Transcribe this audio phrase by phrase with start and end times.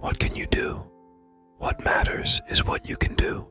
[0.00, 0.82] What can you do?
[1.58, 3.46] What matters is what you can do.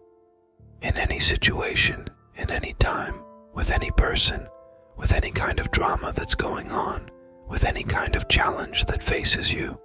[0.82, 3.22] In any situation, in any time,
[3.54, 4.48] with any person,
[4.98, 7.12] with any kind of drama that's going on,
[7.48, 9.80] with any kind of challenge that faces you,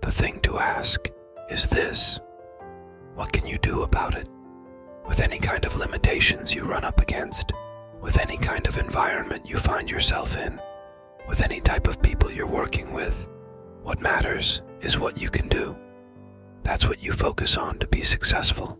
[0.00, 1.08] the thing to ask
[1.48, 2.18] is this
[3.14, 4.26] What can you do about it?
[5.06, 7.52] With any kind of limitations you run up against,
[8.00, 10.60] with any kind of environment you find yourself in,
[11.28, 13.28] with any type of people you're working with,
[13.84, 15.76] what matters is what you can do.
[16.62, 18.78] That's what you focus on to be successful.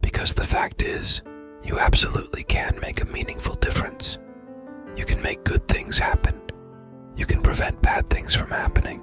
[0.00, 1.22] Because the fact is,
[1.64, 4.18] you absolutely can make a meaningful difference.
[4.96, 6.40] You can make good things happen.
[7.16, 9.02] You can prevent bad things from happening.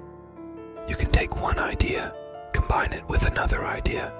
[0.88, 2.14] You can take one idea,
[2.52, 4.12] combine it with another idea,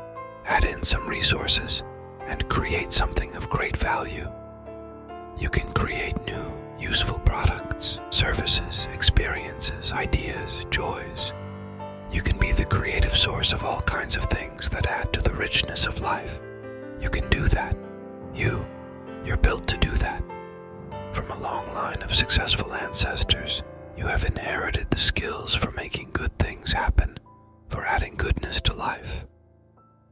[0.44, 1.82] add in some resources,
[2.26, 4.30] and create something of great value.
[5.38, 11.32] You can create new, useful products, services, experiences, ideas, joys.
[12.12, 12.64] You can be the
[13.14, 16.40] creative source of all kinds of things that add to the richness of life.
[17.00, 17.76] You can do that.
[18.34, 18.66] You,
[19.24, 20.22] you're built to do that.
[21.12, 23.62] From a long line of successful ancestors,
[23.96, 27.18] you have inherited the skills for making good things happen,
[27.68, 29.26] for adding goodness to life.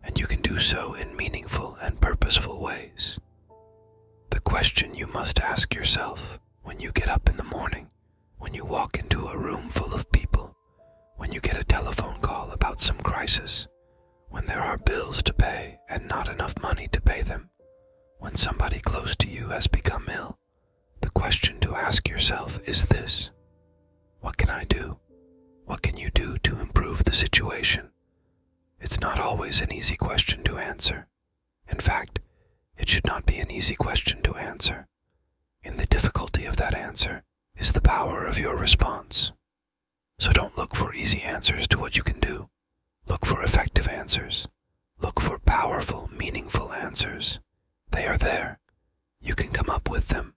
[0.05, 3.19] And you can do so in meaningful and purposeful ways.
[4.31, 7.91] The question you must ask yourself when you get up in the morning,
[8.39, 10.02] when you walk into a room full of
[12.83, 13.69] some crisis,
[14.29, 17.49] when there are bills to pay and not enough money to pay them,
[18.19, 20.37] when somebody close to you has become ill,
[21.01, 23.31] the question to ask yourself is this
[24.21, 24.99] What can I do?
[25.65, 27.91] What can you do to improve the situation?
[28.81, 31.07] It's not always an easy question to answer.
[31.69, 32.19] In fact,
[32.77, 34.89] it should not be an easy question to answer.
[35.63, 37.23] In the difficulty of that answer
[37.57, 39.31] is the power of your response.
[40.19, 42.49] So don't look for easy answers to what you can do.
[43.07, 44.49] Look for effective answers.
[45.01, 47.41] Look for powerful, meaningful answers.
[47.91, 48.59] They are there.
[49.21, 50.35] You can come up with them.